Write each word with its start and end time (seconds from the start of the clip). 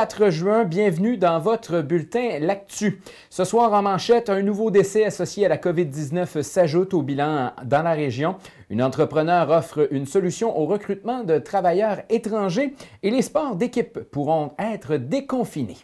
4 0.00 0.30
juin, 0.30 0.64
bienvenue 0.64 1.18
dans 1.18 1.38
votre 1.40 1.82
bulletin 1.82 2.38
L'Actu. 2.38 3.02
Ce 3.28 3.44
soir 3.44 3.70
en 3.74 3.82
manchette, 3.82 4.30
un 4.30 4.40
nouveau 4.40 4.70
décès 4.70 5.04
associé 5.04 5.44
à 5.44 5.50
la 5.50 5.58
COVID-19 5.58 6.40
s'ajoute 6.40 6.94
au 6.94 7.02
bilan 7.02 7.52
dans 7.66 7.82
la 7.82 7.92
région. 7.92 8.36
Une 8.70 8.82
entrepreneur 8.82 9.50
offre 9.50 9.88
une 9.90 10.06
solution 10.06 10.58
au 10.58 10.64
recrutement 10.64 11.22
de 11.22 11.38
travailleurs 11.38 11.98
étrangers 12.08 12.74
et 13.02 13.10
les 13.10 13.20
sports 13.20 13.56
d'équipe 13.56 13.98
pourront 14.10 14.52
être 14.58 14.96
déconfinés. 14.96 15.76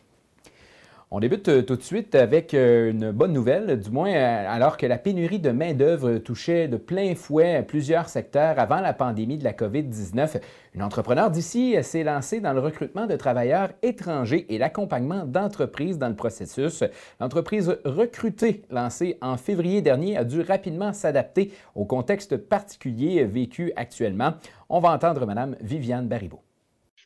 On 1.12 1.20
débute 1.20 1.48
euh, 1.48 1.62
tout 1.62 1.76
de 1.76 1.82
suite 1.82 2.16
avec 2.16 2.52
euh, 2.52 2.90
une 2.90 3.12
bonne 3.12 3.32
nouvelle, 3.32 3.78
du 3.78 3.90
moins 3.90 4.12
euh, 4.12 4.44
alors 4.48 4.76
que 4.76 4.86
la 4.86 4.98
pénurie 4.98 5.38
de 5.38 5.52
main-d'œuvre 5.52 6.18
touchait 6.18 6.66
de 6.66 6.76
plein 6.76 7.14
fouet 7.14 7.62
plusieurs 7.62 8.08
secteurs 8.08 8.58
avant 8.58 8.80
la 8.80 8.92
pandémie 8.92 9.38
de 9.38 9.44
la 9.44 9.52
COVID-19. 9.52 10.40
Une 10.74 10.82
entrepreneur 10.82 11.30
d'ici 11.30 11.76
s'est 11.84 12.02
lancée 12.02 12.40
dans 12.40 12.52
le 12.52 12.58
recrutement 12.58 13.06
de 13.06 13.14
travailleurs 13.14 13.68
étrangers 13.82 14.46
et 14.52 14.58
l'accompagnement 14.58 15.24
d'entreprises 15.24 15.96
dans 15.96 16.08
le 16.08 16.16
processus. 16.16 16.82
L'entreprise 17.20 17.78
recrutée, 17.84 18.62
lancée 18.70 19.16
en 19.22 19.36
février 19.36 19.82
dernier, 19.82 20.16
a 20.16 20.24
dû 20.24 20.40
rapidement 20.40 20.92
s'adapter 20.92 21.52
au 21.76 21.84
contexte 21.84 22.36
particulier 22.36 23.24
vécu 23.26 23.72
actuellement. 23.76 24.34
On 24.68 24.80
va 24.80 24.90
entendre 24.90 25.24
Mme 25.24 25.54
Viviane 25.60 26.08
Baribeau. 26.08 26.40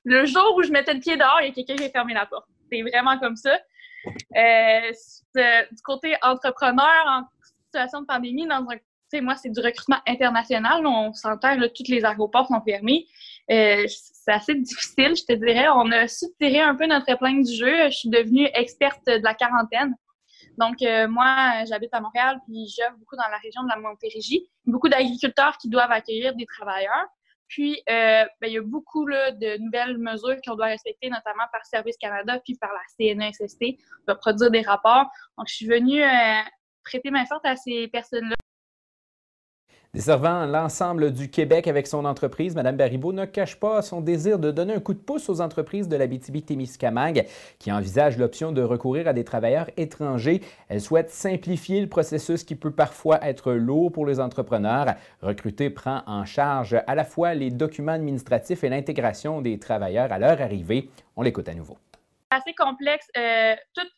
Le 0.06 0.24
jour 0.24 0.54
où 0.56 0.62
je 0.62 0.72
mettais 0.72 0.94
le 0.94 1.00
pied 1.00 1.18
dehors, 1.18 1.38
il 1.42 1.48
y 1.48 1.50
a 1.50 1.52
quelqu'un 1.52 1.76
qui 1.76 1.84
a 1.84 1.90
fermé 1.90 2.14
la 2.14 2.24
porte. 2.24 2.48
C'est 2.72 2.80
vraiment 2.80 3.18
comme 3.18 3.36
ça. 3.36 3.58
Euh, 4.36 4.92
du 5.72 5.82
côté 5.82 6.16
entrepreneur, 6.22 7.04
en 7.06 7.24
situation 7.66 8.00
de 8.02 8.06
pandémie, 8.06 8.46
dans 8.46 8.66
un, 8.68 9.20
moi, 9.20 9.34
c'est 9.34 9.50
du 9.50 9.60
recrutement 9.60 9.98
international. 10.06 10.86
On 10.86 11.12
s'entend, 11.12 11.56
tous 11.74 11.88
les 11.88 12.04
aéroports 12.04 12.46
sont 12.46 12.60
fermés. 12.60 13.06
Euh, 13.50 13.84
c'est 13.88 14.32
assez 14.32 14.54
difficile, 14.54 15.16
je 15.16 15.24
te 15.24 15.32
dirais. 15.32 15.68
On 15.74 15.90
a 15.90 16.06
su 16.06 16.26
un 16.40 16.74
peu 16.76 16.86
notre 16.86 17.08
épingle 17.08 17.44
du 17.44 17.52
jeu. 17.52 17.90
Je 17.90 17.96
suis 17.96 18.08
devenue 18.08 18.48
experte 18.54 19.04
de 19.06 19.22
la 19.24 19.34
quarantaine. 19.34 19.94
Donc, 20.58 20.82
euh, 20.82 21.08
moi, 21.08 21.64
j'habite 21.68 21.92
à 21.94 22.00
Montréal, 22.00 22.38
puis 22.46 22.66
j'œuvre 22.76 22.96
beaucoup 22.98 23.16
dans 23.16 23.28
la 23.30 23.38
région 23.38 23.62
de 23.62 23.68
la 23.68 23.76
Montérégie. 23.76 24.48
Beaucoup 24.66 24.88
d'agriculteurs 24.88 25.56
qui 25.58 25.68
doivent 25.68 25.92
accueillir 25.92 26.34
des 26.34 26.46
travailleurs. 26.46 27.06
Puis, 27.50 27.82
euh, 27.90 28.24
ben, 28.40 28.46
il 28.46 28.52
y 28.52 28.58
a 28.58 28.62
beaucoup 28.62 29.04
de 29.06 29.58
nouvelles 29.58 29.98
mesures 29.98 30.36
qu'on 30.46 30.54
doit 30.54 30.66
respecter, 30.66 31.10
notamment 31.10 31.44
par 31.52 31.66
Service 31.66 31.96
Canada 31.96 32.40
puis 32.44 32.54
par 32.54 32.70
la 32.72 32.80
CNESST. 32.96 33.60
On 33.62 34.04
doit 34.06 34.16
produire 34.20 34.50
des 34.52 34.62
rapports. 34.62 35.10
Donc, 35.36 35.48
je 35.48 35.54
suis 35.54 35.66
venue 35.66 36.00
euh, 36.00 36.42
prêter 36.84 37.10
main 37.10 37.26
forte 37.26 37.44
à 37.44 37.56
ces 37.56 37.88
personnes-là. 37.88 38.36
Desservant 39.92 40.46
l'ensemble 40.46 41.10
du 41.10 41.30
Québec 41.30 41.66
avec 41.66 41.88
son 41.88 42.04
entreprise, 42.04 42.54
Mme 42.54 42.76
Baribeau 42.76 43.12
ne 43.12 43.24
cache 43.24 43.56
pas 43.56 43.82
son 43.82 44.00
désir 44.00 44.38
de 44.38 44.52
donner 44.52 44.74
un 44.74 44.78
coup 44.78 44.94
de 44.94 45.00
pouce 45.00 45.28
aux 45.28 45.40
entreprises 45.40 45.88
de 45.88 45.96
l'Abitibi-Témiscamingue 45.96 47.26
qui 47.58 47.72
envisagent 47.72 48.16
l'option 48.16 48.52
de 48.52 48.62
recourir 48.62 49.08
à 49.08 49.12
des 49.12 49.24
travailleurs 49.24 49.68
étrangers. 49.76 50.42
Elle 50.68 50.80
souhaite 50.80 51.10
simplifier 51.10 51.80
le 51.80 51.88
processus 51.88 52.44
qui 52.44 52.54
peut 52.54 52.70
parfois 52.70 53.18
être 53.26 53.52
lourd 53.52 53.90
pour 53.90 54.06
les 54.06 54.20
entrepreneurs. 54.20 54.94
Recruter 55.22 55.70
prend 55.70 56.02
en 56.06 56.24
charge 56.24 56.76
à 56.86 56.94
la 56.94 57.04
fois 57.04 57.34
les 57.34 57.50
documents 57.50 57.90
administratifs 57.90 58.62
et 58.62 58.68
l'intégration 58.68 59.42
des 59.42 59.58
travailleurs 59.58 60.12
à 60.12 60.20
leur 60.20 60.40
arrivée. 60.40 60.88
On 61.16 61.22
l'écoute 61.22 61.48
à 61.48 61.54
nouveau 61.54 61.78
assez 62.30 62.54
complexe. 62.54 63.06
Euh, 63.16 63.54
toute 63.74 63.90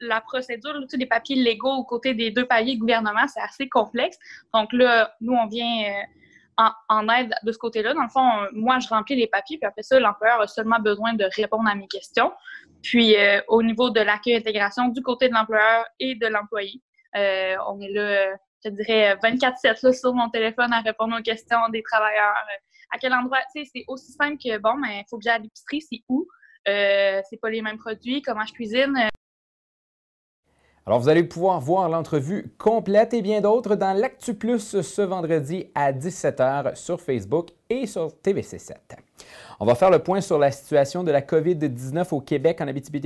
la 0.00 0.20
procédure, 0.20 0.74
tous 0.88 0.96
les 0.96 1.06
papiers 1.06 1.36
légaux 1.36 1.72
aux 1.72 1.84
côtés 1.84 2.14
des 2.14 2.30
deux 2.30 2.46
paliers 2.46 2.76
gouvernement, 2.76 3.26
c'est 3.26 3.40
assez 3.40 3.68
complexe. 3.68 4.18
Donc 4.54 4.72
là, 4.72 5.14
nous, 5.20 5.32
on 5.32 5.46
vient 5.46 6.04
euh, 6.60 6.64
en, 6.88 7.08
aide 7.08 7.34
de 7.42 7.52
ce 7.52 7.58
côté-là. 7.58 7.94
Dans 7.94 8.02
le 8.02 8.08
fond, 8.08 8.28
moi, 8.52 8.78
je 8.78 8.88
remplis 8.88 9.16
les 9.16 9.26
papiers, 9.26 9.58
puis 9.58 9.66
après 9.66 9.82
ça, 9.82 9.98
l'employeur 9.98 10.40
a 10.40 10.46
seulement 10.46 10.78
besoin 10.78 11.14
de 11.14 11.26
répondre 11.36 11.68
à 11.68 11.74
mes 11.74 11.88
questions. 11.88 12.32
Puis 12.82 13.16
euh, 13.16 13.40
au 13.48 13.62
niveau 13.62 13.90
de 13.90 14.00
l'accueil 14.00 14.36
intégration 14.36 14.88
du 14.88 15.02
côté 15.02 15.28
de 15.28 15.34
l'employeur 15.34 15.84
et 15.98 16.14
de 16.14 16.26
l'employé, 16.26 16.80
on 17.14 17.80
est 17.80 17.90
là, 17.92 18.36
je 18.64 18.70
dirais, 18.70 19.16
24-7 19.16 19.98
sur 19.98 20.14
mon 20.14 20.28
téléphone 20.28 20.72
à 20.72 20.80
répondre 20.80 21.18
aux 21.18 21.22
questions 21.22 21.68
des 21.70 21.82
travailleurs. 21.82 22.34
à 22.92 22.98
quel 22.98 23.12
endroit, 23.12 23.38
tu 23.54 23.64
sais, 23.64 23.70
c'est 23.74 23.84
aussi 23.88 24.12
simple 24.12 24.36
que, 24.36 24.58
bon, 24.58 24.74
mais 24.74 25.00
il 25.00 25.04
faut 25.10 25.16
que 25.16 25.24
j'aille 25.24 25.36
à 25.36 25.38
l'épicerie, 25.38 25.80
c'est 25.80 26.02
où? 26.08 26.28
Euh, 26.68 27.20
c'est 27.28 27.40
pas 27.40 27.50
les 27.50 27.62
mêmes 27.62 27.78
produits, 27.78 28.22
comment 28.22 28.44
je 28.46 28.52
cuisine. 28.52 28.94
Euh. 28.96 29.08
Alors, 30.86 31.00
vous 31.00 31.08
allez 31.08 31.24
pouvoir 31.24 31.60
voir 31.60 31.88
l'entrevue 31.88 32.54
complète 32.58 33.12
et 33.14 33.22
bien 33.22 33.40
d'autres 33.40 33.74
dans 33.74 33.92
l'Actu 33.92 34.34
Plus 34.34 34.80
ce 34.80 35.02
vendredi 35.02 35.66
à 35.74 35.92
17h 35.92 36.76
sur 36.76 37.00
Facebook 37.00 37.50
et 37.68 37.86
sur 37.86 38.08
TVC7. 38.24 38.74
On 39.60 39.66
va 39.66 39.74
faire 39.74 39.90
le 39.90 39.98
point 39.98 40.20
sur 40.20 40.38
la 40.38 40.50
situation 40.50 41.04
de 41.04 41.10
la 41.10 41.20
COVID-19 41.20 42.14
au 42.14 42.20
Québec 42.20 42.60
en 42.60 42.68
Abitibi 42.68 43.00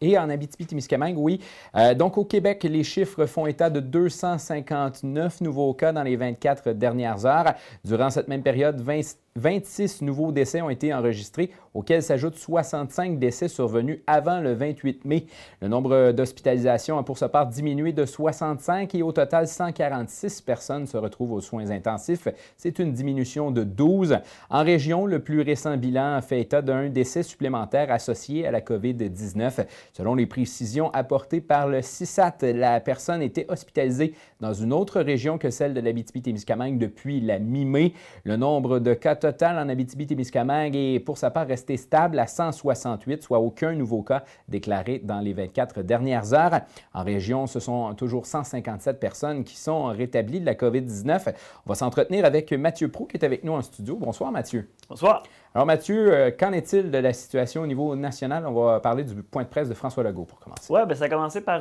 et 0.00 0.18
en 0.18 0.30
Abitibi-Témiscamingue, 0.30 1.18
oui. 1.18 1.40
Euh, 1.76 1.94
donc, 1.94 2.16
au 2.16 2.24
Québec, 2.24 2.64
les 2.64 2.84
chiffres 2.84 3.26
font 3.26 3.46
état 3.46 3.68
de 3.70 3.80
259 3.80 5.40
nouveaux 5.42 5.74
cas 5.74 5.92
dans 5.92 6.02
les 6.02 6.16
24 6.16 6.72
dernières 6.72 7.26
heures. 7.26 7.54
Durant 7.84 8.10
cette 8.10 8.28
même 8.28 8.42
période, 8.42 8.80
20 8.80 9.00
26 9.40 10.02
nouveaux 10.02 10.32
décès 10.32 10.60
ont 10.60 10.70
été 10.70 10.92
enregistrés, 10.92 11.50
auxquels 11.72 12.02
s'ajoutent 12.02 12.36
65 12.36 13.18
décès 13.18 13.48
survenus 13.48 14.00
avant 14.06 14.40
le 14.40 14.52
28 14.52 15.04
mai. 15.04 15.26
Le 15.62 15.68
nombre 15.68 16.12
d'hospitalisations 16.12 16.98
a 16.98 17.02
pour 17.02 17.16
sa 17.16 17.28
part 17.28 17.46
diminué 17.46 17.92
de 17.92 18.04
65 18.04 18.94
et 18.94 19.02
au 19.02 19.12
total, 19.12 19.48
146 19.48 20.42
personnes 20.42 20.86
se 20.86 20.96
retrouvent 20.96 21.32
aux 21.32 21.40
soins 21.40 21.70
intensifs. 21.70 22.28
C'est 22.56 22.78
une 22.78 22.92
diminution 22.92 23.50
de 23.50 23.64
12. 23.64 24.18
En 24.50 24.62
région, 24.62 25.06
le 25.06 25.20
plus 25.20 25.40
récent 25.40 25.76
bilan 25.76 26.20
fait 26.20 26.40
état 26.40 26.60
d'un 26.60 26.88
décès 26.88 27.22
supplémentaire 27.22 27.90
associé 27.90 28.46
à 28.46 28.50
la 28.50 28.60
COVID-19. 28.60 29.66
Selon 29.92 30.14
les 30.14 30.26
précisions 30.26 30.90
apportées 30.90 31.40
par 31.40 31.66
le 31.66 31.80
CISAT, 31.80 32.38
la 32.42 32.80
personne 32.80 33.22
était 33.22 33.46
hospitalisée 33.48 34.14
dans 34.40 34.52
une 34.52 34.72
autre 34.72 35.00
région 35.00 35.38
que 35.38 35.50
celle 35.50 35.72
de 35.72 35.80
l'Abitibi-Témiscamingue 35.80 36.78
depuis 36.78 37.20
la 37.20 37.38
mi-mai. 37.38 37.94
Le 38.24 38.36
nombre 38.36 38.78
de 38.80 38.92
cas 38.92 39.14
total 39.32 39.58
en 39.58 39.68
Abitibi-Témiscamingue 39.68 40.74
est 40.74 40.98
pour 40.98 41.16
sa 41.16 41.30
part 41.30 41.46
resté 41.46 41.76
stable 41.76 42.18
à 42.18 42.26
168, 42.26 43.22
soit 43.22 43.38
aucun 43.38 43.72
nouveau 43.74 44.02
cas 44.02 44.24
déclaré 44.48 44.98
dans 44.98 45.20
les 45.20 45.32
24 45.32 45.82
dernières 45.82 46.34
heures. 46.34 46.60
En 46.94 47.04
région, 47.04 47.46
ce 47.46 47.60
sont 47.60 47.94
toujours 47.94 48.26
157 48.26 48.98
personnes 48.98 49.44
qui 49.44 49.56
sont 49.56 49.84
rétablies 49.84 50.40
de 50.40 50.46
la 50.46 50.54
COVID-19. 50.54 51.32
On 51.64 51.68
va 51.68 51.74
s'entretenir 51.76 52.24
avec 52.24 52.52
Mathieu 52.52 52.88
Prou 52.88 53.06
qui 53.06 53.18
est 53.18 53.24
avec 53.24 53.44
nous 53.44 53.52
en 53.52 53.62
studio. 53.62 53.96
Bonsoir 53.96 54.32
Mathieu. 54.32 54.68
Bonsoir. 54.88 55.22
Alors 55.54 55.66
Mathieu, 55.66 56.12
euh, 56.12 56.30
qu'en 56.36 56.52
est-il 56.52 56.90
de 56.90 56.98
la 56.98 57.12
situation 57.12 57.62
au 57.62 57.66
niveau 57.66 57.94
national? 57.94 58.46
On 58.46 58.52
va 58.52 58.80
parler 58.80 59.04
du 59.04 59.22
point 59.22 59.44
de 59.44 59.48
presse 59.48 59.68
de 59.68 59.74
François 59.74 60.02
Legault 60.02 60.24
pour 60.24 60.40
commencer. 60.40 60.72
Oui, 60.72 60.80
bien, 60.86 60.96
ça 60.96 61.04
a 61.04 61.08
commencé 61.08 61.40
par 61.40 61.60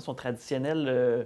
son 0.00 0.14
traditionnel... 0.14 0.86
Euh, 0.88 1.22
euh, 1.22 1.24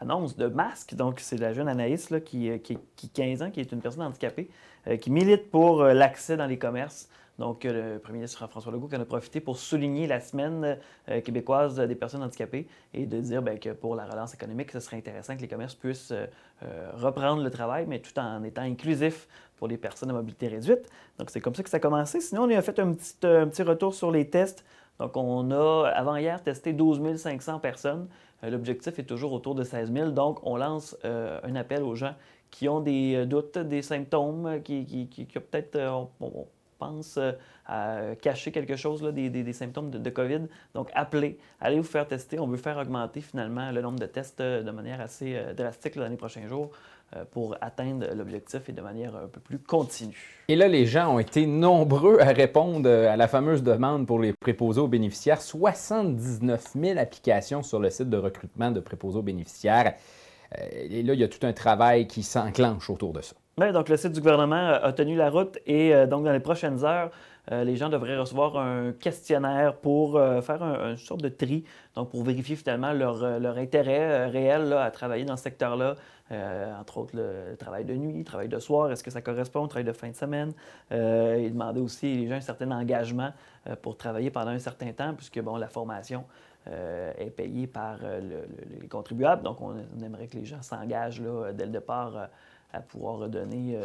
annonce 0.00 0.36
de 0.36 0.46
masque. 0.46 0.94
Donc, 0.94 1.20
c'est 1.20 1.36
la 1.36 1.52
jeune 1.52 1.68
Anaïs 1.68 2.10
là, 2.10 2.20
qui, 2.20 2.50
euh, 2.50 2.58
qui, 2.58 2.78
qui, 2.96 3.08
15 3.08 3.42
ans, 3.42 3.50
qui 3.50 3.60
est 3.60 3.72
une 3.72 3.80
personne 3.80 4.02
handicapée, 4.02 4.50
euh, 4.86 4.96
qui 4.96 5.10
milite 5.10 5.50
pour 5.50 5.84
l'accès 5.84 6.36
dans 6.36 6.46
les 6.46 6.58
commerces. 6.58 7.08
Donc, 7.38 7.64
le 7.64 7.98
premier 7.98 8.18
ministre 8.18 8.46
François 8.46 8.70
Legault 8.70 8.90
en 8.92 9.00
a 9.00 9.04
profité 9.04 9.40
pour 9.40 9.56
souligner 9.56 10.06
la 10.06 10.20
semaine 10.20 10.78
québécoise 11.24 11.76
des 11.76 11.94
personnes 11.94 12.22
handicapées 12.22 12.68
et 12.92 13.06
de 13.06 13.20
dire 13.20 13.40
bien, 13.40 13.56
que 13.56 13.70
pour 13.70 13.96
la 13.96 14.04
relance 14.04 14.34
économique, 14.34 14.70
ce 14.70 14.80
serait 14.80 14.98
intéressant 14.98 15.34
que 15.34 15.40
les 15.40 15.48
commerces 15.48 15.74
puissent 15.74 16.12
reprendre 16.92 17.42
le 17.42 17.50
travail, 17.50 17.86
mais 17.88 18.00
tout 18.00 18.16
en 18.18 18.44
étant 18.44 18.62
inclusifs 18.62 19.26
pour 19.56 19.66
les 19.66 19.78
personnes 19.78 20.10
à 20.10 20.12
mobilité 20.12 20.46
réduite. 20.48 20.86
Donc, 21.18 21.30
c'est 21.30 21.40
comme 21.40 21.54
ça 21.54 21.62
que 21.62 21.70
ça 21.70 21.78
a 21.78 21.80
commencé. 21.80 22.20
Sinon, 22.20 22.42
on 22.42 22.50
a 22.50 22.60
fait 22.60 22.78
un 22.78 22.92
petit, 22.92 23.14
un 23.22 23.48
petit 23.48 23.62
retour 23.62 23.94
sur 23.94 24.10
les 24.10 24.28
tests. 24.28 24.62
Donc, 24.98 25.16
on 25.16 25.50
a, 25.50 25.88
avant 25.88 26.16
hier, 26.16 26.42
testé 26.42 26.72
12 26.72 27.16
500 27.16 27.58
personnes. 27.58 28.08
Euh, 28.44 28.50
l'objectif 28.50 28.98
est 28.98 29.04
toujours 29.04 29.32
autour 29.32 29.54
de 29.54 29.64
16 29.64 29.92
000. 29.92 30.10
Donc, 30.10 30.38
on 30.42 30.56
lance 30.56 30.96
euh, 31.04 31.40
un 31.42 31.54
appel 31.56 31.82
aux 31.82 31.94
gens 31.94 32.14
qui 32.50 32.68
ont 32.68 32.80
des 32.80 33.14
euh, 33.16 33.26
doutes, 33.26 33.58
des 33.58 33.82
symptômes, 33.82 34.60
qui, 34.62 34.84
qui, 34.84 35.08
qui, 35.08 35.24
peut-être, 35.24 35.78
on, 36.20 36.46
pense, 36.84 37.18
à 37.66 38.16
cacher 38.20 38.52
quelque 38.52 38.76
chose, 38.76 39.02
là, 39.02 39.12
des, 39.12 39.52
symptômes 39.52 39.90
de, 39.90 40.10
COVID. 40.10 40.42
Donc, 40.74 40.90
appelez, 40.94 41.38
allez 41.60 41.76
vous 41.76 41.82
faire 41.84 42.06
tester. 42.06 42.38
On 42.38 42.46
veut 42.46 42.56
faire 42.56 42.78
augmenter 42.78 43.20
finalement 43.20 43.70
le 43.70 43.80
nombre 43.80 43.98
de 43.98 44.06
tests 44.06 44.42
de 44.42 44.70
manière 44.70 45.00
assez 45.00 45.40
drastique 45.56 45.96
dans 45.96 46.08
les 46.08 46.16
prochains 46.16 46.48
jours. 46.48 46.70
Euh, 47.14 47.24
pour 47.30 47.56
atteindre 47.60 48.06
l'objectif 48.14 48.70
et 48.70 48.72
de 48.72 48.80
manière 48.80 49.14
un 49.14 49.26
peu 49.26 49.40
plus 49.40 49.58
continue. 49.58 50.40
Et 50.48 50.56
là, 50.56 50.66
les 50.66 50.86
gens 50.86 51.14
ont 51.14 51.18
été 51.18 51.44
nombreux 51.44 52.18
à 52.20 52.32
répondre 52.32 52.88
à 52.88 53.16
la 53.16 53.28
fameuse 53.28 53.62
demande 53.62 54.06
pour 54.06 54.18
les 54.18 54.32
préposés 54.32 54.80
aux 54.80 54.88
bénéficiaires. 54.88 55.42
79 55.42 56.72
000 56.74 56.98
applications 56.98 57.62
sur 57.62 57.80
le 57.80 57.90
site 57.90 58.08
de 58.08 58.16
recrutement 58.16 58.70
de 58.70 58.80
préposés 58.80 59.18
aux 59.18 59.22
bénéficiaires. 59.22 59.94
Euh, 60.58 60.66
et 60.72 61.02
là, 61.02 61.12
il 61.12 61.20
y 61.20 61.24
a 61.24 61.28
tout 61.28 61.46
un 61.46 61.52
travail 61.52 62.06
qui 62.06 62.22
s'enclenche 62.22 62.88
autour 62.88 63.12
de 63.12 63.20
ça. 63.20 63.34
Oui, 63.58 63.70
donc 63.72 63.88
le 63.90 63.96
site 63.98 64.12
du 64.12 64.20
gouvernement 64.20 64.78
a 64.82 64.92
tenu 64.92 65.14
la 65.14 65.28
route 65.28 65.58
et 65.66 66.06
donc 66.06 66.24
dans 66.24 66.32
les 66.32 66.40
prochaines 66.40 66.84
heures, 66.84 67.10
euh, 67.50 67.64
les 67.64 67.74
gens 67.74 67.88
devraient 67.88 68.16
recevoir 68.16 68.56
un 68.56 68.92
questionnaire 68.92 69.74
pour 69.74 70.16
euh, 70.16 70.40
faire 70.42 70.62
un, 70.62 70.90
une 70.90 70.96
sorte 70.96 71.22
de 71.22 71.28
tri, 71.28 71.64
donc 71.96 72.10
pour 72.10 72.22
vérifier 72.22 72.54
finalement 72.54 72.92
leur, 72.92 73.24
euh, 73.24 73.56
intérêt 73.56 74.26
réel 74.28 74.72
à 74.72 74.90
travailler 74.92 75.24
dans 75.24 75.36
ce 75.36 75.44
secteur-là, 75.44 75.96
entre 76.80 76.98
autres 76.98 77.14
le 77.14 77.56
travail 77.58 77.84
de 77.84 77.92
nuit, 77.92 78.20
le 78.20 78.24
travail 78.24 78.48
de 78.48 78.58
soir, 78.58 78.90
est-ce 78.90 79.04
que 79.04 79.10
ça 79.10 79.20
correspond 79.20 79.64
au 79.64 79.66
travail 79.66 79.84
de 79.84 79.92
fin 79.92 80.08
de 80.08 80.16
semaine? 80.16 80.52
ils 80.90 81.52
demandaient 81.52 81.80
aussi 81.80 82.06
les 82.16 82.26
gens 82.26 82.36
un 82.36 82.40
certain 82.40 82.70
engagement 82.70 83.32
pour 83.82 83.98
travailler 83.98 84.30
pendant 84.30 84.52
un 84.52 84.58
certain 84.58 84.90
temps, 84.92 85.12
puisque 85.12 85.38
bon, 85.42 85.58
la 85.58 85.68
formation 85.68 86.24
est 86.66 87.30
payée 87.36 87.66
par 87.66 87.98
les 88.80 88.88
contribuables. 88.88 89.42
Donc, 89.42 89.60
on, 89.60 89.74
aimerait 90.02 90.26
que 90.26 90.38
les 90.38 90.46
gens 90.46 90.62
s'engagent 90.62 91.22
dès 91.52 91.66
le 91.66 91.72
départ 91.72 92.28
à 92.72 92.80
pouvoir 92.80 93.28
donner 93.28 93.78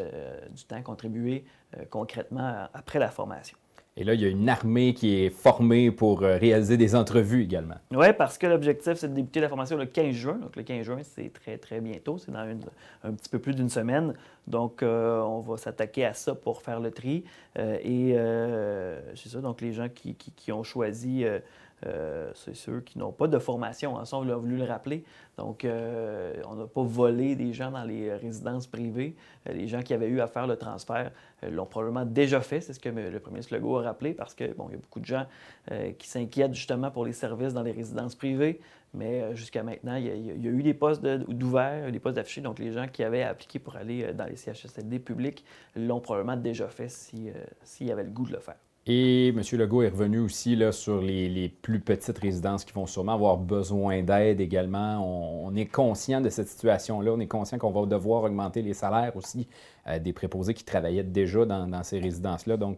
du 0.52 0.64
temps 0.64 0.82
contribuer 0.82 1.46
concrètement 1.90 2.68
après 2.74 3.00
la 3.00 3.10
formation. 3.10 3.58
Et 4.00 4.04
là, 4.04 4.14
il 4.14 4.22
y 4.22 4.26
a 4.26 4.30
une 4.30 4.48
armée 4.48 4.94
qui 4.94 5.24
est 5.24 5.32
formée 5.32 5.90
pour 5.90 6.22
euh, 6.22 6.38
réaliser 6.38 6.78
des 6.78 6.96
entrevues 6.96 7.42
également. 7.42 7.78
Oui, 7.92 8.06
parce 8.16 8.38
que 8.38 8.46
l'objectif, 8.46 8.94
c'est 8.94 9.08
de 9.08 9.16
débuter 9.16 9.40
la 9.40 9.50
formation 9.50 9.76
le 9.76 9.88
15 9.88 10.14
juin. 10.14 10.36
Donc, 10.36 10.56
le 10.56 10.62
15 10.62 10.86
juin, 10.86 11.00
c'est 11.02 11.34
très, 11.34 11.58
très 11.58 11.82
bientôt. 11.82 12.20
C'est 12.20 12.32
dans 12.32 12.48
un 13.04 13.12
petit 13.14 13.30
peu 13.30 13.40
plus 13.40 13.56
d'une 13.56 13.70
semaine. 13.70 14.14
Donc, 14.48 14.82
euh, 14.82 15.20
on 15.22 15.40
va 15.40 15.58
s'attaquer 15.58 16.06
à 16.06 16.14
ça 16.14 16.34
pour 16.34 16.62
faire 16.62 16.80
le 16.80 16.92
tri. 16.92 17.26
Euh, 17.58 17.78
et 17.84 19.16
c'est 19.16 19.30
ça, 19.30 19.42
donc 19.42 19.62
les 19.62 19.74
gens 19.74 19.88
qui, 19.90 20.52
ont 20.52 20.64
choisi 20.64 21.26
euh, 21.86 22.32
c'est 22.34 22.56
ceux 22.56 22.82
qui 22.82 22.98
n'ont 22.98 23.12
pas 23.12 23.28
de 23.28 23.38
formation. 23.38 24.00
Hein, 24.00 24.06
ça, 24.06 24.18
on 24.18 24.28
a 24.28 24.36
voulu 24.36 24.58
le 24.58 24.64
rappeler. 24.64 25.04
Donc, 25.38 25.64
euh, 25.64 26.34
on 26.50 26.56
n'a 26.56 26.66
pas 26.66 26.82
volé 26.82 27.36
des 27.36 27.54
gens 27.54 27.70
dans 27.70 27.84
les 27.84 28.14
résidences 28.16 28.66
privées. 28.66 29.16
Euh, 29.48 29.54
les 29.54 29.68
gens 29.68 29.84
qui 29.84 29.94
avaient 29.94 30.08
eu 30.08 30.20
à 30.20 30.28
faire 30.28 30.48
le 30.48 30.56
transfert 30.56 31.12
l'ont 31.48 31.68
probablement 31.68 32.06
déjà 32.06 32.42
fait. 32.42 32.62
C'est 32.62 32.74
ce 32.74 32.80
que 32.80 32.90
le 32.90 33.20
premier 33.20 33.44
Slego 33.44 33.78
a 33.78 33.84
rappelé 33.84 34.14
parce 34.14 34.34
que, 34.34 34.52
bon, 34.54 34.68
il 34.70 34.74
y 34.74 34.76
a 34.76 34.80
beaucoup 34.80 35.00
de 35.00 35.06
gens 35.06 35.26
qui 36.00 36.08
s'inquiètent 36.08 36.56
justement 36.56 36.90
pour 36.90 37.06
les 37.06 37.14
services 37.14 37.54
dans 37.54 37.62
les 37.62 37.72
résidences 37.72 38.16
privées. 38.16 38.60
Mais 38.98 39.36
jusqu'à 39.36 39.64
maintenant, 39.64 39.96
il 39.96 40.06
y, 40.06 40.48
a, 40.48 40.52
eu 40.52 40.64
des 40.64 40.74
postes 40.74 41.06
d'ouverts, 41.06 41.92
des 41.92 42.00
postes 42.00 42.16
d'affichés. 42.16 42.42
Donc, 42.42 42.60
les 42.60 42.72
gens 42.72 42.88
qui 42.88 43.04
avaient 43.04 43.24
appliqué 43.24 43.60
pour 43.60 43.76
aller 43.76 44.14
dans 44.14 44.26
les 44.26 44.36
CHSLD 44.36 45.00
publics 45.00 45.44
l'ont 45.76 46.00
probablement 46.00 46.38
déjà 46.38 46.68
fait 46.68 46.90
s'ils 46.90 47.34
si, 47.64 47.92
avaient 47.92 48.04
le 48.04 48.10
goût 48.10 48.26
de 48.26 48.34
le 48.34 48.40
faire. 48.40 48.58
Et 48.90 49.28
M. 49.30 49.42
Legault 49.52 49.82
est 49.82 49.90
revenu 49.90 50.20
aussi 50.20 50.56
là, 50.56 50.72
sur 50.72 51.02
les, 51.02 51.50
plus 51.62 51.82
petites 51.82 52.18
résidences 52.18 52.64
qui 52.64 52.72
vont 52.72 52.86
sûrement 52.86 53.16
avoir 53.16 53.36
besoin 53.36 54.02
d'aide 54.02 54.40
également. 54.40 55.46
On, 55.46 55.54
est 55.58 55.66
conscient 55.66 56.22
de 56.22 56.30
cette 56.30 56.48
situation-là. 56.48 57.12
On 57.12 57.20
est 57.20 57.28
conscient 57.28 57.58
qu'on 57.58 57.72
va 57.72 57.86
devoir 57.86 58.24
augmenter 58.24 58.62
les 58.62 58.74
salaires 58.74 59.14
aussi 59.18 59.50
euh, 59.88 60.00
des 60.00 60.14
préposés 60.14 60.54
qui 60.54 60.64
travaillaient 60.64 61.04
déjà 61.04 61.44
dans, 61.44 61.68
dans 61.68 61.84
ces 61.84 62.00
résidences-là. 62.00 62.56
Donc, 62.56 62.78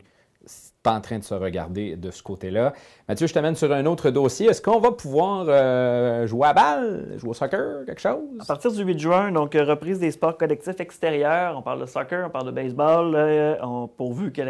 pas 0.81 0.94
en 0.94 1.01
train 1.01 1.19
de 1.19 1.24
se 1.24 1.33
regarder 1.33 1.97
de 1.97 2.12
ce 2.12 2.24
côté-là. 2.24 2.74
Mathieu, 3.07 3.27
je 3.27 3.33
t'amène 3.33 3.56
sur 3.56 3.71
un 3.71 3.86
autre 3.86 4.09
dossier. 4.12 4.47
Est-ce 4.47 4.62
qu'on 4.62 4.80
va 4.80 4.91
pouvoir 4.91 5.45
euh, 5.47 6.25
jouer 6.25 6.47
à 6.47 6.53
balle, 6.53 7.13
jouer 7.18 7.31
au 7.31 7.33
soccer, 7.33 7.86
quelque 7.86 8.00
chose? 8.00 8.24
À 8.39 8.45
partir 8.45 8.71
du 8.71 8.83
8 8.83 9.00
juin, 9.00 9.31
donc 9.31 9.56
euh, 9.56 9.63
reprise 9.63 10.00
des 10.00 10.12
sports 10.12 10.38
collectifs 10.38 10.80
extérieurs. 10.80 11.57
On 11.57 11.62
parle 11.62 11.81
de 11.81 11.86
soccer, 11.86 12.25
on 12.25 12.30
parle 12.30 12.47
de 12.47 12.51
baseball, 12.51 13.13
euh, 13.15 13.88
pourvu 13.97 14.31
que, 14.31 14.41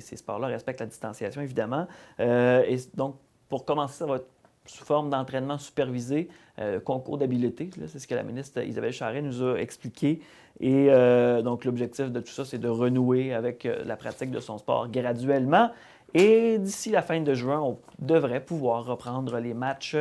ces 0.00 0.16
sports-là 0.16 0.48
respectent 0.48 0.80
la 0.80 0.86
distanciation, 0.86 1.40
évidemment. 1.40 1.86
et 2.18 2.76
donc, 2.94 3.16
pour 3.48 3.64
commencer, 3.64 3.98
ça 3.98 4.06
va 4.06 4.16
être 4.16 4.28
sous 4.66 4.84
forme 4.84 5.10
d'entraînement 5.10 5.58
supervisé, 5.58 6.28
concours 6.84 7.18
d'habileté. 7.18 7.70
C'est 7.86 7.98
ce 7.98 8.06
que 8.06 8.14
la 8.14 8.22
ministre 8.22 8.62
Isabelle 8.62 8.92
Charret 8.92 9.22
nous 9.22 9.42
a 9.42 9.56
expliqué. 9.56 10.20
Et 10.60 10.88
euh, 10.90 11.42
donc, 11.42 11.64
l'objectif 11.64 12.10
de 12.10 12.20
tout 12.20 12.32
ça, 12.32 12.44
c'est 12.44 12.58
de 12.58 12.68
renouer 12.68 13.32
avec 13.32 13.64
euh, 13.64 13.82
la 13.84 13.96
pratique 13.96 14.30
de 14.30 14.40
son 14.40 14.58
sport 14.58 14.88
graduellement. 14.88 15.70
Et 16.12 16.58
d'ici 16.58 16.90
la 16.90 17.02
fin 17.02 17.20
de 17.20 17.34
juin, 17.34 17.60
on 17.60 17.78
devrait 17.98 18.44
pouvoir 18.44 18.84
reprendre 18.84 19.38
les 19.38 19.54
matchs 19.54 19.96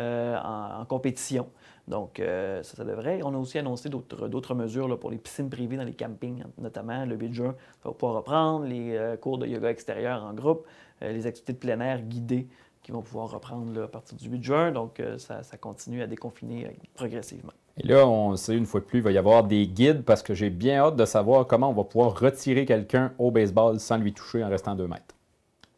euh, 0.00 0.38
en, 0.42 0.84
compétition. 0.86 1.48
Donc, 1.86 2.22
ça, 2.22 2.62
ça 2.62 2.84
devrait. 2.84 3.20
On 3.24 3.34
a 3.34 3.36
aussi 3.36 3.58
annoncé 3.58 3.88
d'autres 3.88 4.54
mesures 4.54 4.98
pour 4.98 5.10
les 5.10 5.18
piscines 5.18 5.50
privées 5.50 5.76
dans 5.76 5.84
les 5.84 5.92
campings, 5.92 6.44
notamment 6.58 7.04
le 7.04 7.16
8 7.16 7.34
juin. 7.34 7.54
Pouvoir 7.82 8.14
reprendre 8.14 8.64
les 8.64 8.96
cours 9.20 9.38
de 9.38 9.46
yoga 9.46 9.70
extérieur 9.70 10.24
en 10.24 10.32
groupe, 10.32 10.66
les 11.02 11.26
activités 11.26 11.52
de 11.52 11.58
plein 11.58 11.80
air 11.80 12.00
guidées 12.02 12.46
qui 12.90 12.94
vont 12.94 13.02
pouvoir 13.02 13.30
reprendre 13.30 13.82
à 13.82 13.88
partir 13.88 14.16
du 14.16 14.28
8 14.28 14.42
juin. 14.42 14.72
Donc, 14.72 15.02
ça, 15.18 15.42
ça 15.42 15.56
continue 15.56 16.02
à 16.02 16.06
déconfiner 16.06 16.76
progressivement. 16.94 17.52
Et 17.78 17.86
là, 17.86 18.06
on 18.06 18.36
sait 18.36 18.56
une 18.56 18.66
fois 18.66 18.80
de 18.80 18.84
plus, 18.84 18.98
il 18.98 19.02
va 19.02 19.12
y 19.12 19.18
avoir 19.18 19.44
des 19.44 19.66
guides 19.66 20.02
parce 20.02 20.22
que 20.22 20.34
j'ai 20.34 20.50
bien 20.50 20.80
hâte 20.80 20.96
de 20.96 21.04
savoir 21.04 21.46
comment 21.46 21.70
on 21.70 21.72
va 21.72 21.84
pouvoir 21.84 22.18
retirer 22.18 22.66
quelqu'un 22.66 23.12
au 23.18 23.30
baseball 23.30 23.80
sans 23.80 23.96
lui 23.96 24.12
toucher 24.12 24.44
en 24.44 24.48
restant 24.48 24.74
deux 24.74 24.86
mètres. 24.86 25.14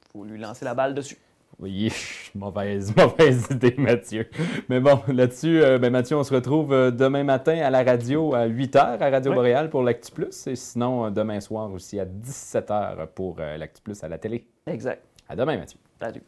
Il 0.06 0.12
faut 0.12 0.24
lui 0.24 0.38
lancer 0.38 0.64
la 0.64 0.74
balle 0.74 0.94
dessus. 0.94 1.18
Oui, 1.60 1.92
mauvaise, 2.34 2.94
mauvaise 2.96 3.46
idée, 3.50 3.74
Mathieu. 3.78 4.28
Mais 4.68 4.80
bon, 4.80 5.00
là-dessus, 5.06 5.62
euh, 5.62 5.78
ben, 5.78 5.90
Mathieu, 5.90 6.16
on 6.16 6.24
se 6.24 6.34
retrouve 6.34 6.72
euh, 6.72 6.90
demain 6.90 7.22
matin 7.22 7.58
à 7.58 7.70
la 7.70 7.84
radio 7.84 8.34
à 8.34 8.46
8 8.46 8.74
h 8.74 8.98
à 9.00 9.10
Radio 9.10 9.32
Boréal 9.32 9.70
pour 9.70 9.82
l'Actu 9.82 10.10
Plus 10.10 10.46
et 10.48 10.56
sinon 10.56 11.06
euh, 11.06 11.10
demain 11.10 11.38
soir 11.40 11.70
aussi 11.70 12.00
à 12.00 12.04
17 12.04 12.68
h 12.70 13.06
pour 13.14 13.36
l'Actu 13.38 13.80
Plus 13.82 14.02
à 14.02 14.08
la 14.08 14.18
télé. 14.18 14.48
Exact. 14.66 15.04
À 15.28 15.36
demain, 15.36 15.56
Mathieu. 15.56 15.78
Salut. 16.00 16.22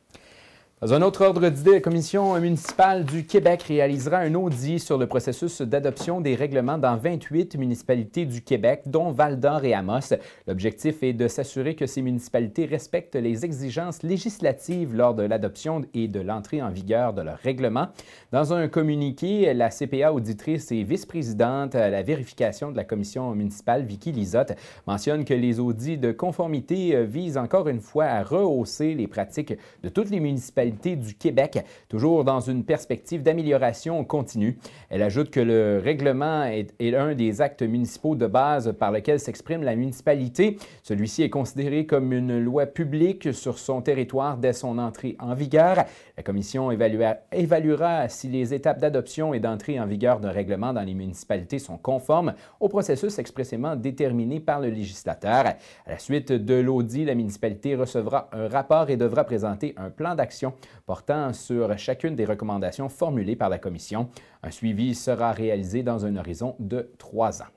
Dans 0.84 0.92
un 0.92 1.00
autre 1.00 1.24
ordre 1.24 1.48
d'idée, 1.48 1.72
la 1.72 1.80
Commission 1.80 2.38
municipale 2.38 3.06
du 3.06 3.24
Québec 3.24 3.62
réalisera 3.62 4.18
un 4.18 4.34
audit 4.34 4.78
sur 4.78 4.98
le 4.98 5.06
processus 5.06 5.62
d'adoption 5.62 6.20
des 6.20 6.34
règlements 6.34 6.76
dans 6.76 6.94
28 6.98 7.56
municipalités 7.56 8.26
du 8.26 8.42
Québec, 8.42 8.82
dont 8.84 9.10
Val-d'Or 9.10 9.64
et 9.64 9.72
Amos. 9.72 10.12
L'objectif 10.46 11.02
est 11.02 11.14
de 11.14 11.26
s'assurer 11.26 11.74
que 11.74 11.86
ces 11.86 12.02
municipalités 12.02 12.66
respectent 12.66 13.14
les 13.14 13.46
exigences 13.46 14.02
législatives 14.02 14.94
lors 14.94 15.14
de 15.14 15.22
l'adoption 15.22 15.86
et 15.94 16.06
de 16.06 16.20
l'entrée 16.20 16.60
en 16.60 16.68
vigueur 16.68 17.14
de 17.14 17.22
leurs 17.22 17.38
règlements. 17.38 17.88
Dans 18.30 18.52
un 18.52 18.68
communiqué, 18.68 19.54
la 19.54 19.70
CPA 19.70 20.12
auditrice 20.12 20.70
et 20.70 20.82
vice-présidente 20.82 21.74
à 21.76 21.88
la 21.88 22.02
vérification 22.02 22.70
de 22.70 22.76
la 22.76 22.84
Commission 22.84 23.34
municipale, 23.34 23.86
Vicky 23.86 24.12
Lisotte, 24.12 24.52
mentionne 24.86 25.24
que 25.24 25.32
les 25.32 25.60
audits 25.60 25.96
de 25.96 26.12
conformité 26.12 27.06
visent 27.06 27.38
encore 27.38 27.68
une 27.68 27.80
fois 27.80 28.04
à 28.04 28.22
rehausser 28.22 28.92
les 28.92 29.06
pratiques 29.06 29.54
de 29.82 29.88
toutes 29.88 30.10
les 30.10 30.20
municipalités 30.20 30.73
du 30.74 31.14
Québec, 31.14 31.64
toujours 31.88 32.24
dans 32.24 32.40
une 32.40 32.64
perspective 32.64 33.22
d'amélioration 33.22 34.04
continue. 34.04 34.58
Elle 34.90 35.02
ajoute 35.02 35.30
que 35.30 35.40
le 35.40 35.80
règlement 35.82 36.44
est, 36.44 36.74
l'un 36.80 37.14
des 37.14 37.40
actes 37.40 37.62
municipaux 37.62 38.14
de 38.14 38.26
base 38.26 38.74
par 38.78 38.90
lequel 38.90 39.20
s'exprime 39.20 39.62
la 39.62 39.76
municipalité. 39.76 40.58
Celui-ci 40.82 41.22
est 41.22 41.30
considéré 41.30 41.86
comme 41.86 42.12
une 42.12 42.38
loi 42.38 42.66
publique 42.66 43.32
sur 43.32 43.58
son 43.58 43.82
territoire 43.82 44.36
dès 44.36 44.52
son 44.52 44.78
entrée 44.78 45.16
en 45.18 45.34
vigueur. 45.34 45.84
La 46.16 46.22
commission 46.22 46.70
évaluera 46.70 48.08
si 48.08 48.28
les 48.28 48.52
étapes 48.54 48.80
d'adoption 48.80 49.34
et 49.34 49.40
d'entrée 49.40 49.80
en 49.80 49.86
vigueur 49.86 50.20
d'un 50.20 50.30
règlement 50.30 50.72
dans 50.72 50.82
les 50.82 50.94
municipalités 50.94 51.58
sont 51.58 51.78
conformes 51.78 52.34
au 52.60 52.68
processus 52.68 53.18
expressément 53.18 53.76
déterminé 53.76 54.40
par 54.40 54.60
le 54.60 54.68
législateur. 54.68 55.46
À 55.86 55.90
la 55.90 55.98
suite 55.98 56.32
de 56.32 56.54
l'audit, 56.54 57.04
la 57.04 57.14
municipalité 57.14 57.74
recevra 57.74 58.28
un 58.32 58.48
rapport 58.48 58.90
et 58.90 58.96
devra 58.96 59.24
présenter 59.24 59.74
un 59.76 59.90
plan 59.90 60.14
d'action 60.14 60.54
portant 60.86 61.32
sur 61.32 61.76
chacune 61.78 62.16
des 62.16 62.24
recommandations 62.24 62.88
formulées 62.88 63.36
par 63.36 63.48
la 63.48 63.58
Commission. 63.58 64.08
Un 64.42 64.50
suivi 64.50 64.94
sera 64.94 65.32
réalisé 65.32 65.82
dans 65.82 66.04
un 66.06 66.16
horizon 66.16 66.56
de 66.58 66.90
trois 66.98 67.42
ans. 67.42 67.52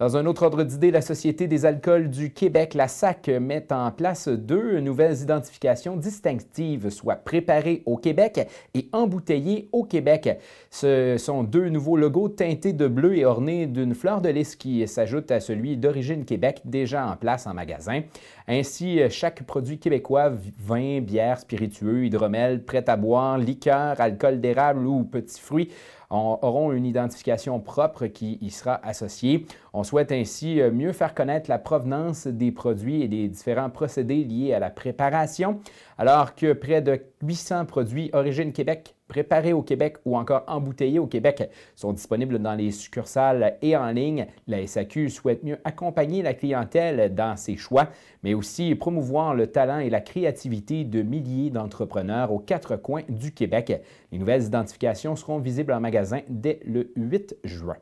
Dans 0.00 0.16
un 0.16 0.24
autre 0.24 0.44
ordre 0.44 0.62
d'idée, 0.62 0.90
la 0.90 1.02
Société 1.02 1.46
des 1.46 1.66
alcools 1.66 2.08
du 2.08 2.32
Québec, 2.32 2.72
la 2.72 2.88
SAC, 2.88 3.28
met 3.28 3.70
en 3.70 3.90
place 3.90 4.28
deux 4.28 4.80
nouvelles 4.80 5.20
identifications 5.20 5.94
distinctives, 5.94 6.88
soit 6.88 7.16
préparées 7.16 7.82
au 7.84 7.98
Québec 7.98 8.48
et 8.72 8.88
embouteillées 8.94 9.68
au 9.72 9.84
Québec. 9.84 10.38
Ce 10.70 11.18
sont 11.18 11.42
deux 11.42 11.68
nouveaux 11.68 11.98
logos 11.98 12.30
teintés 12.30 12.72
de 12.72 12.88
bleu 12.88 13.14
et 13.14 13.26
ornés 13.26 13.66
d'une 13.66 13.94
fleur 13.94 14.22
de 14.22 14.30
lys 14.30 14.56
qui 14.56 14.88
s'ajoute 14.88 15.30
à 15.30 15.38
celui 15.38 15.76
d'origine 15.76 16.24
Québec 16.24 16.62
déjà 16.64 17.06
en 17.06 17.16
place 17.16 17.46
en 17.46 17.52
magasin. 17.52 18.00
Ainsi, 18.48 19.00
chaque 19.10 19.42
produit 19.42 19.78
québécois, 19.78 20.32
vin, 20.58 21.02
bière, 21.02 21.38
spiritueux, 21.38 22.06
hydromel, 22.06 22.64
prêt 22.64 22.88
à 22.88 22.96
boire, 22.96 23.36
liqueur, 23.36 24.00
alcool 24.00 24.40
d'érable 24.40 24.86
ou 24.86 25.04
petits 25.04 25.42
fruits, 25.42 25.68
auront 26.10 26.72
une 26.72 26.84
identification 26.84 27.60
propre 27.60 28.06
qui 28.06 28.38
y 28.40 28.50
sera 28.50 28.80
associée. 28.84 29.46
On 29.72 29.84
souhaite 29.84 30.12
ainsi 30.12 30.60
euh, 30.60 30.70
mieux 30.70 30.92
faire 30.92 31.14
connaître 31.14 31.48
la 31.48 31.58
provenance 31.58 32.26
des 32.26 32.50
produits 32.50 33.02
et 33.02 33.08
des 33.08 33.28
différents 33.28 33.70
procédés 33.70 34.24
liés 34.24 34.52
à 34.52 34.58
la 34.58 34.70
préparation, 34.70 35.60
alors 35.98 36.34
que 36.34 36.52
près 36.52 36.82
de 36.82 37.00
800 37.22 37.66
produits 37.66 38.10
Origine 38.12 38.52
Québec 38.52 38.94
préparés 39.10 39.52
au 39.52 39.60
Québec 39.60 39.96
ou 40.06 40.16
encore 40.16 40.44
embouteillés 40.46 41.00
au 41.00 41.06
Québec 41.06 41.50
sont 41.74 41.92
disponibles 41.92 42.38
dans 42.38 42.54
les 42.54 42.70
succursales 42.70 43.58
et 43.60 43.76
en 43.76 43.90
ligne. 43.90 44.26
La 44.46 44.66
SAQ 44.66 45.10
souhaite 45.10 45.42
mieux 45.42 45.58
accompagner 45.64 46.22
la 46.22 46.32
clientèle 46.32 47.14
dans 47.14 47.36
ses 47.36 47.56
choix, 47.56 47.88
mais 48.22 48.32
aussi 48.32 48.74
promouvoir 48.76 49.34
le 49.34 49.48
talent 49.48 49.80
et 49.80 49.90
la 49.90 50.00
créativité 50.00 50.84
de 50.84 51.02
milliers 51.02 51.50
d'entrepreneurs 51.50 52.32
aux 52.32 52.38
quatre 52.38 52.76
coins 52.76 53.02
du 53.08 53.34
Québec. 53.34 53.82
Les 54.12 54.18
nouvelles 54.18 54.44
identifications 54.44 55.16
seront 55.16 55.38
visibles 55.38 55.72
en 55.72 55.80
magasin 55.80 56.20
dès 56.28 56.60
le 56.64 56.92
8 56.96 57.36
juin. 57.44 57.76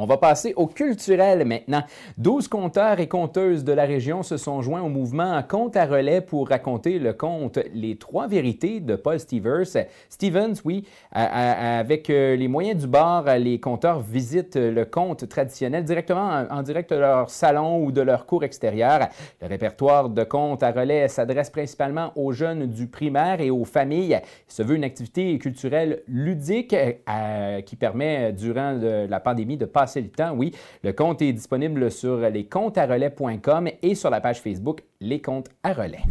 On 0.00 0.06
va 0.06 0.16
passer 0.16 0.52
au 0.54 0.68
culturel 0.68 1.44
maintenant. 1.44 1.82
12 2.18 2.46
conteurs 2.46 3.00
et 3.00 3.08
conteuses 3.08 3.64
de 3.64 3.72
la 3.72 3.84
région 3.84 4.22
se 4.22 4.36
sont 4.36 4.62
joints 4.62 4.80
au 4.80 4.88
mouvement 4.88 5.42
Conte 5.42 5.76
à 5.76 5.86
relais 5.86 6.20
pour 6.20 6.50
raconter 6.50 7.00
le 7.00 7.12
conte 7.12 7.58
Les 7.74 7.96
trois 7.96 8.28
vérités 8.28 8.78
de 8.78 8.94
Paul 8.94 9.18
Stevens. 9.18 9.86
Stevens, 10.08 10.54
oui, 10.64 10.86
avec 11.10 12.10
euh, 12.10 12.36
les 12.36 12.46
moyens 12.46 12.80
du 12.80 12.86
bord, 12.86 13.24
les 13.40 13.58
conteurs 13.58 13.98
visitent 13.98 14.54
le 14.54 14.84
conte 14.84 15.28
traditionnel 15.28 15.82
directement 15.82 16.44
en 16.48 16.62
direct 16.62 16.92
de 16.92 17.00
leur 17.00 17.28
salon 17.28 17.84
ou 17.84 17.90
de 17.90 18.00
leur 18.00 18.24
cours 18.24 18.44
extérieur. 18.44 19.08
Le 19.42 19.48
répertoire 19.48 20.10
de 20.10 20.22
contes 20.22 20.62
à 20.62 20.70
relais 20.70 21.08
s'adresse 21.08 21.50
principalement 21.50 22.12
aux 22.14 22.30
jeunes 22.30 22.66
du 22.66 22.86
primaire 22.86 23.40
et 23.40 23.50
aux 23.50 23.64
familles. 23.64 24.20
Il 24.48 24.52
se 24.52 24.62
veut 24.62 24.76
une 24.76 24.84
activité 24.84 25.36
culturelle 25.40 26.02
ludique 26.06 26.72
euh, 26.72 27.62
qui 27.62 27.74
permet, 27.74 28.32
durant 28.32 28.78
la 28.80 29.18
pandémie, 29.18 29.56
de 29.56 29.64
passer 29.64 29.87
le 29.96 30.30
oui. 30.34 30.52
Le 30.82 30.92
compte 30.92 31.22
est 31.22 31.32
disponible 31.32 31.90
sur 31.90 32.18
lescomptes-à-relais.com 32.18 33.68
et 33.82 33.94
sur 33.94 34.10
la 34.10 34.20
page 34.20 34.40
Facebook 34.40 34.82
Les 35.00 35.20
Comptes 35.20 35.50
à 35.62 35.72
Relais. 35.72 36.02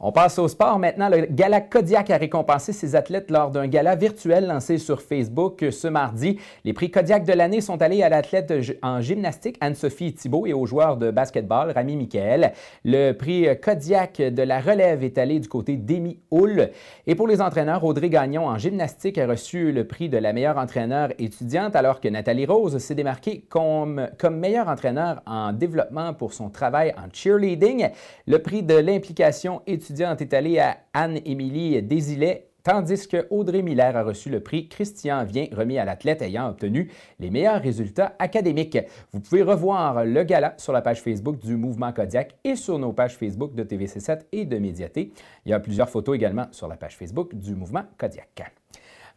On 0.00 0.12
passe 0.12 0.38
au 0.38 0.46
sport 0.46 0.78
maintenant. 0.78 1.08
Le 1.08 1.26
Gala 1.28 1.60
Kodiak 1.60 2.10
a 2.10 2.18
récompensé 2.18 2.72
ses 2.72 2.94
athlètes 2.94 3.32
lors 3.32 3.50
d'un 3.50 3.66
gala 3.66 3.96
virtuel 3.96 4.46
lancé 4.46 4.78
sur 4.78 5.02
Facebook 5.02 5.64
ce 5.72 5.88
mardi. 5.88 6.38
Les 6.64 6.72
prix 6.72 6.92
Kodiak 6.92 7.24
de 7.24 7.32
l'année 7.32 7.60
sont 7.60 7.82
allés 7.82 8.04
à 8.04 8.08
l'athlète 8.08 8.54
en 8.82 9.00
gymnastique 9.00 9.56
Anne-Sophie 9.60 10.14
Thibault 10.14 10.46
et 10.46 10.52
au 10.52 10.66
joueur 10.66 10.98
de 10.98 11.10
basketball 11.10 11.72
Rami 11.72 11.96
Michael. 11.96 12.52
Le 12.84 13.10
prix 13.10 13.48
Kodiak 13.60 14.18
de 14.18 14.42
la 14.44 14.60
relève 14.60 15.02
est 15.02 15.18
allé 15.18 15.40
du 15.40 15.48
côté 15.48 15.76
d'Amy 15.76 16.20
Hull. 16.30 16.70
Et 17.08 17.16
pour 17.16 17.26
les 17.26 17.40
entraîneurs, 17.40 17.82
Audrey 17.82 18.08
Gagnon 18.08 18.46
en 18.46 18.56
gymnastique 18.56 19.18
a 19.18 19.26
reçu 19.26 19.72
le 19.72 19.84
prix 19.84 20.08
de 20.08 20.18
la 20.18 20.32
meilleure 20.32 20.58
entraîneur 20.58 21.08
étudiante 21.18 21.74
alors 21.74 22.00
que 22.00 22.06
Nathalie 22.06 22.46
Rose 22.46 22.78
s'est 22.78 22.94
démarquée 22.94 23.46
comme, 23.48 24.08
comme 24.16 24.38
meilleure 24.38 24.68
entraîneur 24.68 25.22
en 25.26 25.52
développement 25.52 26.14
pour 26.14 26.34
son 26.34 26.50
travail 26.50 26.94
en 26.96 27.12
cheerleading. 27.12 27.88
Le 28.28 28.38
prix 28.38 28.62
de 28.62 28.74
l'implication 28.76 29.60
étudiante 29.66 29.87
étudiante 29.88 30.20
est 30.20 30.34
allée 30.34 30.58
à 30.58 30.76
Anne-Émilie 30.92 31.82
Désilet, 31.82 32.50
tandis 32.62 33.08
que 33.08 33.26
Audrey 33.30 33.62
Miller 33.62 33.96
a 33.96 34.02
reçu 34.02 34.28
le 34.28 34.40
prix 34.40 34.68
Christian 34.68 35.24
Vient, 35.24 35.46
remis 35.50 35.78
à 35.78 35.86
l'athlète 35.86 36.20
ayant 36.20 36.50
obtenu 36.50 36.90
les 37.18 37.30
meilleurs 37.30 37.62
résultats 37.62 38.14
académiques. 38.18 38.76
Vous 39.12 39.20
pouvez 39.20 39.42
revoir 39.42 40.04
le 40.04 40.22
gala 40.24 40.52
sur 40.58 40.74
la 40.74 40.82
page 40.82 41.00
Facebook 41.00 41.38
du 41.38 41.56
Mouvement 41.56 41.90
Kodiak 41.90 42.34
et 42.44 42.54
sur 42.54 42.78
nos 42.78 42.92
pages 42.92 43.16
Facebook 43.16 43.54
de 43.54 43.64
TVC7 43.64 44.26
et 44.30 44.44
de 44.44 44.58
Médiaté. 44.58 45.10
Il 45.46 45.52
y 45.52 45.54
a 45.54 45.60
plusieurs 45.60 45.88
photos 45.88 46.16
également 46.16 46.48
sur 46.50 46.68
la 46.68 46.76
page 46.76 46.94
Facebook 46.94 47.34
du 47.34 47.54
Mouvement 47.54 47.84
Kodiak. 47.96 48.52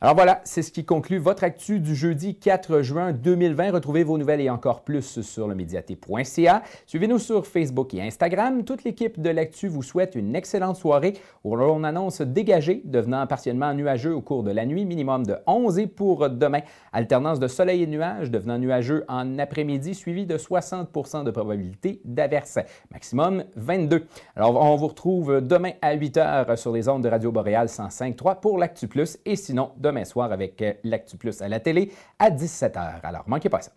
Alors 0.04 0.16
voilà, 0.16 0.42
c'est 0.46 0.64
ce 0.64 0.72
qui 0.72 0.84
conclut 0.84 1.20
votre 1.20 1.44
actu 1.44 1.80
du 1.80 1.94
jeudi 1.94 2.34
4 2.34 2.82
juin 2.82 3.12
2020. 3.12 3.70
Retrouvez 3.72 4.04
vos 4.04 4.18
nouvelles 4.18 4.42
et 4.42 4.50
encore 4.50 4.82
plus 4.82 5.22
sur 5.22 5.48
le 5.48 5.54
médiaté.ca. 5.54 6.64
Suivez-nous 6.88 7.20
sur 7.20 7.46
Facebook 7.46 7.94
et 7.94 8.02
Instagram. 8.02 8.64
Toute 8.64 8.84
l'équipe 8.84 9.22
de 9.22 9.30
l'actu 9.30 9.68
vous 9.68 9.84
souhaite 9.84 10.16
une 10.16 10.36
excellente 10.36 10.78
soirée 10.78 11.14
où 11.44 11.56
annonce 11.56 12.22
dégagé, 12.22 12.82
devenant 12.84 13.28
partiellement 13.28 13.76
nuageux 13.76 14.16
au 14.16 14.22
cours 14.22 14.42
de 14.42 14.50
la 14.50 14.66
nuit, 14.66 14.86
minimum 14.86 15.24
de 15.24 15.36
11 15.46 15.78
et 15.78 15.86
pour 15.86 16.32
demain, 16.32 16.62
alternance 16.94 17.40
de 17.40 17.48
soleil 17.48 17.84
et 17.84 17.88
nuages, 17.88 18.32
devenant 18.32 18.58
nuageux 18.58 19.06
en 19.08 19.38
après-midi, 19.38 19.94
suivi 19.94 20.26
de 20.26 20.36
60% 20.36 21.26
de 21.26 21.30
probabilité 21.30 22.02
d'averse. 22.06 22.58
Maximum 22.92 23.44
22. 23.56 24.08
Alors 24.36 24.60
on 24.60 24.76
vous 24.78 24.88
retrouve 24.88 25.42
demain 25.42 25.74
à 25.84 25.94
8 25.94 26.18
h 26.18 26.56
sur 26.56 26.72
les 26.72 26.90
ondes 26.90 27.04
de 27.04 27.10
Radio 27.10 27.32
Boréal 27.32 27.68
105.3 27.68 28.40
pour 28.40 28.58
l'Actu 28.58 28.88
Plus 28.88 29.20
et 29.28 29.36
sinon 29.36 29.70
soir 30.06 30.32
avec 30.32 30.62
euh, 30.62 30.74
l'Actu 30.84 31.18
Plus 31.18 31.42
à 31.42 31.50
la 31.50 31.60
télé 31.60 31.92
à 32.20 32.30
17h. 32.30 33.02
Alors, 33.04 33.24
manquez 33.28 33.50
pas 33.50 33.62
ça. 33.62 33.72